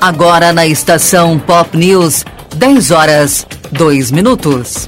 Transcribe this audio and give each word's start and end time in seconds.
Agora 0.00 0.52
na 0.52 0.64
estação 0.64 1.40
Pop 1.40 1.76
News, 1.76 2.24
10 2.54 2.92
horas, 2.92 3.44
2 3.72 4.12
minutos. 4.12 4.86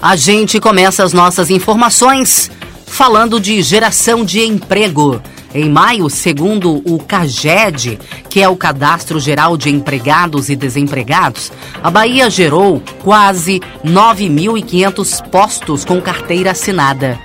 A 0.00 0.14
gente 0.14 0.60
começa 0.60 1.02
as 1.02 1.14
nossas 1.14 1.48
informações 1.48 2.50
falando 2.86 3.40
de 3.40 3.62
geração 3.62 4.26
de 4.26 4.44
emprego. 4.44 5.22
Em 5.54 5.70
maio, 5.70 6.10
segundo 6.10 6.82
o 6.84 6.98
CAGED, 6.98 7.98
que 8.28 8.42
é 8.42 8.48
o 8.48 8.56
Cadastro 8.56 9.18
Geral 9.18 9.56
de 9.56 9.70
Empregados 9.70 10.50
e 10.50 10.56
Desempregados, 10.56 11.50
a 11.82 11.90
Bahia 11.90 12.28
gerou 12.28 12.82
quase 13.02 13.62
9.500 13.82 15.30
postos 15.30 15.82
com 15.82 15.98
carteira 16.02 16.50
assinada. 16.50 17.18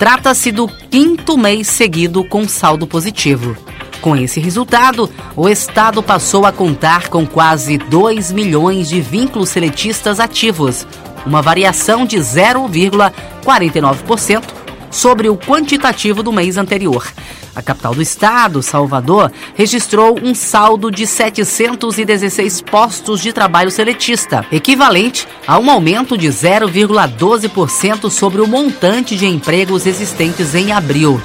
Trata-se 0.00 0.50
do 0.50 0.66
quinto 0.66 1.36
mês 1.36 1.68
seguido 1.68 2.24
com 2.24 2.48
saldo 2.48 2.86
positivo. 2.86 3.54
Com 4.00 4.16
esse 4.16 4.40
resultado, 4.40 5.10
o 5.36 5.46
Estado 5.46 6.02
passou 6.02 6.46
a 6.46 6.52
contar 6.52 7.10
com 7.10 7.26
quase 7.26 7.76
2 7.76 8.32
milhões 8.32 8.88
de 8.88 9.02
vínculos 9.02 9.50
seletistas 9.50 10.18
ativos, 10.18 10.86
uma 11.26 11.42
variação 11.42 12.06
de 12.06 12.16
0,49% 12.16 14.42
sobre 14.90 15.28
o 15.28 15.36
quantitativo 15.36 16.22
do 16.22 16.32
mês 16.32 16.56
anterior. 16.56 17.06
A 17.54 17.62
capital 17.62 17.94
do 17.94 18.02
estado, 18.02 18.62
Salvador, 18.62 19.32
registrou 19.54 20.18
um 20.22 20.34
saldo 20.34 20.90
de 20.90 21.06
716 21.06 22.62
postos 22.62 23.20
de 23.20 23.32
trabalho 23.32 23.70
seletista, 23.70 24.44
equivalente 24.52 25.26
a 25.46 25.58
um 25.58 25.70
aumento 25.70 26.16
de 26.16 26.28
0,12% 26.28 28.10
sobre 28.10 28.40
o 28.40 28.46
montante 28.46 29.16
de 29.16 29.26
empregos 29.26 29.86
existentes 29.86 30.54
em 30.54 30.72
abril 30.72 31.20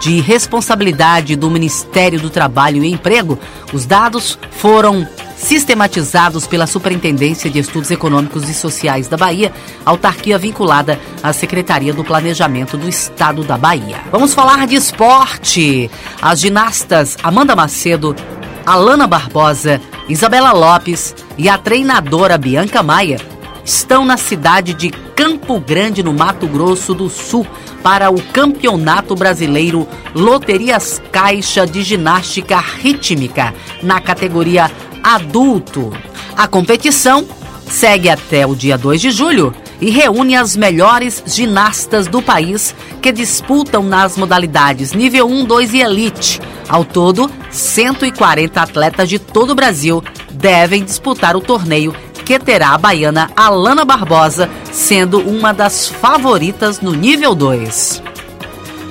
de 0.00 0.20
responsabilidade 0.20 1.36
do 1.36 1.50
Ministério 1.50 2.20
do 2.20 2.30
Trabalho 2.30 2.84
e 2.84 2.92
Emprego, 2.92 3.38
os 3.72 3.86
dados 3.86 4.38
foram 4.50 5.06
sistematizados 5.36 6.46
pela 6.46 6.66
Superintendência 6.66 7.50
de 7.50 7.58
Estudos 7.58 7.90
Econômicos 7.90 8.48
e 8.48 8.54
Sociais 8.54 9.06
da 9.06 9.16
Bahia, 9.16 9.52
autarquia 9.84 10.38
vinculada 10.38 10.98
à 11.22 11.32
Secretaria 11.32 11.92
do 11.92 12.02
Planejamento 12.02 12.76
do 12.76 12.88
Estado 12.88 13.44
da 13.44 13.56
Bahia. 13.56 14.00
Vamos 14.10 14.34
falar 14.34 14.66
de 14.66 14.74
esporte. 14.74 15.90
As 16.20 16.40
ginastas 16.40 17.16
Amanda 17.22 17.54
Macedo, 17.54 18.16
Alana 18.64 19.06
Barbosa, 19.06 19.80
Isabela 20.08 20.52
Lopes 20.52 21.14
e 21.36 21.48
a 21.48 21.58
treinadora 21.58 22.38
Bianca 22.38 22.82
Maia 22.82 23.20
estão 23.64 24.04
na 24.04 24.16
cidade 24.16 24.72
de 24.74 24.90
Campo 24.90 25.58
Grande, 25.58 26.02
no 26.02 26.12
Mato 26.12 26.46
Grosso 26.46 26.94
do 26.94 27.08
Sul, 27.08 27.46
para 27.82 28.10
o 28.10 28.20
Campeonato 28.20 29.14
Brasileiro 29.14 29.88
Loterias 30.14 31.00
Caixa 31.10 31.66
de 31.66 31.82
Ginástica 31.82 32.58
Rítmica, 32.58 33.54
na 33.82 34.00
categoria 34.00 34.70
adulto. 35.06 35.92
A 36.36 36.48
competição 36.48 37.24
segue 37.68 38.10
até 38.10 38.44
o 38.44 38.56
dia 38.56 38.76
2 38.76 39.00
de 39.00 39.12
julho 39.12 39.54
e 39.80 39.88
reúne 39.88 40.34
as 40.34 40.56
melhores 40.56 41.22
ginastas 41.24 42.08
do 42.08 42.20
país 42.20 42.74
que 43.00 43.12
disputam 43.12 43.84
nas 43.84 44.16
modalidades 44.16 44.92
nível 44.92 45.28
1, 45.28 45.44
2 45.44 45.74
e 45.74 45.80
elite. 45.80 46.40
Ao 46.68 46.84
todo, 46.84 47.30
140 47.52 48.60
atletas 48.60 49.08
de 49.08 49.20
todo 49.20 49.50
o 49.50 49.54
Brasil 49.54 50.02
devem 50.32 50.82
disputar 50.82 51.36
o 51.36 51.40
torneio 51.40 51.94
que 52.24 52.36
terá 52.40 52.70
a 52.70 52.78
baiana 52.78 53.30
Alana 53.36 53.84
Barbosa 53.84 54.50
sendo 54.72 55.20
uma 55.20 55.54
das 55.54 55.86
favoritas 55.86 56.80
no 56.80 56.90
nível 56.90 57.32
2. 57.32 58.02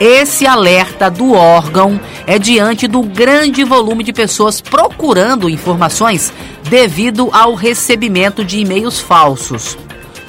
Esse 0.00 0.46
alerta 0.46 1.10
do 1.10 1.34
órgão 1.34 2.00
é 2.26 2.38
diante 2.38 2.88
do 2.88 3.02
grande 3.02 3.62
volume 3.64 4.02
de 4.02 4.14
pessoas 4.14 4.58
procurando 4.58 5.46
informações 5.46 6.32
devido 6.70 7.28
ao 7.30 7.54
recebimento 7.54 8.42
de 8.42 8.60
e-mails 8.60 8.98
falsos. 8.98 9.76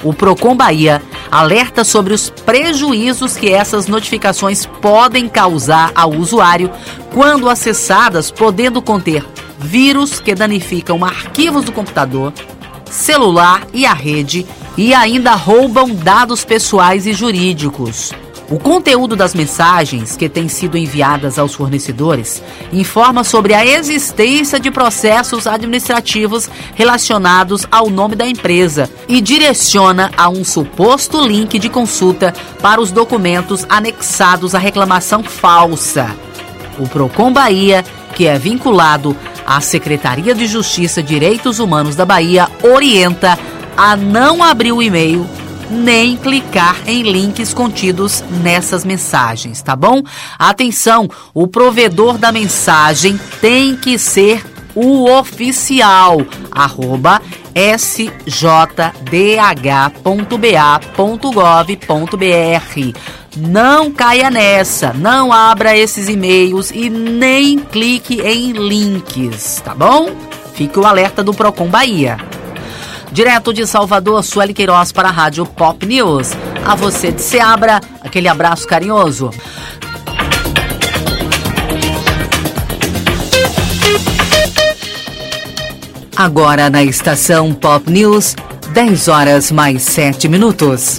O 0.04 0.12
Procon 0.12 0.54
Bahia 0.54 1.00
alerta 1.30 1.84
sobre 1.84 2.12
os 2.12 2.28
prejuízos 2.28 3.34
que 3.34 3.48
essas 3.48 3.86
notificações 3.86 4.66
podem 4.66 5.26
causar 5.26 5.90
ao 5.94 6.10
usuário 6.10 6.70
quando 7.10 7.48
acessadas, 7.48 8.30
podendo 8.30 8.82
conter 8.82 9.24
vírus 9.58 10.20
que 10.20 10.34
danificam 10.34 11.02
arquivos 11.02 11.64
do 11.64 11.72
computador, 11.72 12.34
celular 12.90 13.66
e 13.72 13.86
a 13.86 13.94
rede 13.94 14.46
e 14.76 14.92
ainda 14.92 15.34
roubam 15.34 15.94
dados 15.94 16.44
pessoais 16.44 17.06
e 17.06 17.14
jurídicos. 17.14 18.12
O 18.52 18.58
conteúdo 18.58 19.16
das 19.16 19.34
mensagens 19.34 20.14
que 20.14 20.28
têm 20.28 20.46
sido 20.46 20.76
enviadas 20.76 21.38
aos 21.38 21.54
fornecedores 21.54 22.42
informa 22.70 23.24
sobre 23.24 23.54
a 23.54 23.64
existência 23.64 24.60
de 24.60 24.70
processos 24.70 25.46
administrativos 25.46 26.50
relacionados 26.74 27.66
ao 27.72 27.88
nome 27.88 28.14
da 28.14 28.26
empresa 28.26 28.90
e 29.08 29.22
direciona 29.22 30.10
a 30.18 30.28
um 30.28 30.44
suposto 30.44 31.26
link 31.26 31.58
de 31.58 31.70
consulta 31.70 32.34
para 32.60 32.78
os 32.78 32.90
documentos 32.90 33.64
anexados 33.70 34.54
à 34.54 34.58
reclamação 34.58 35.24
falsa. 35.24 36.14
O 36.78 36.86
Procon 36.86 37.32
Bahia, 37.32 37.82
que 38.14 38.26
é 38.26 38.38
vinculado 38.38 39.16
à 39.46 39.62
Secretaria 39.62 40.34
de 40.34 40.46
Justiça 40.46 41.00
e 41.00 41.02
Direitos 41.02 41.58
Humanos 41.58 41.96
da 41.96 42.04
Bahia, 42.04 42.50
orienta 42.62 43.38
a 43.74 43.96
não 43.96 44.44
abrir 44.44 44.72
o 44.72 44.82
e-mail 44.82 45.26
nem 45.72 46.16
clicar 46.16 46.76
em 46.86 47.02
links 47.02 47.52
contidos 47.52 48.22
nessas 48.42 48.84
mensagens, 48.84 49.60
tá 49.62 49.74
bom? 49.74 50.02
Atenção, 50.38 51.08
o 51.34 51.48
provedor 51.48 52.18
da 52.18 52.30
mensagem 52.30 53.18
tem 53.40 53.74
que 53.74 53.98
ser 53.98 54.44
o 54.74 55.10
oficial, 55.10 56.18
arroba 56.50 57.20
sjdh.ba.gov.br. 57.54 58.92
Não 63.36 63.90
caia 63.90 64.30
nessa, 64.30 64.92
não 64.92 65.32
abra 65.32 65.76
esses 65.76 66.08
e-mails 66.08 66.70
e 66.70 66.90
nem 66.90 67.58
clique 67.58 68.20
em 68.20 68.52
links, 68.52 69.62
tá 69.64 69.74
bom? 69.74 70.10
Fique 70.54 70.78
o 70.78 70.86
alerta 70.86 71.24
do 71.24 71.32
Procon 71.32 71.68
Bahia. 71.68 72.18
Direto 73.12 73.52
de 73.52 73.66
Salvador, 73.66 74.24
Sueli 74.24 74.54
Queiroz 74.54 74.90
para 74.90 75.08
a 75.08 75.12
Rádio 75.12 75.44
Pop 75.44 75.84
News. 75.84 76.30
A 76.64 76.74
você 76.74 77.12
de 77.12 77.20
Seabra, 77.20 77.78
aquele 78.00 78.26
abraço 78.26 78.66
carinhoso. 78.66 79.30
Agora 86.16 86.70
na 86.70 86.82
estação 86.82 87.52
Pop 87.52 87.90
News, 87.90 88.34
10 88.72 89.08
horas 89.08 89.52
mais 89.52 89.82
7 89.82 90.26
minutos. 90.26 90.98